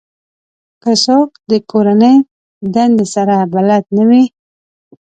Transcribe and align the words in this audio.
که 0.81 0.91
څوک 1.05 1.29
د 1.51 1.51
کورنۍ 1.71 2.17
دندې 2.73 3.05
سره 3.15 3.35
بلد 3.53 3.83
نه 3.97 4.03
وي 4.09 4.23